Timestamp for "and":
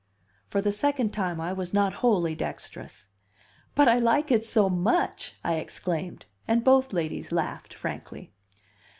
6.47-6.63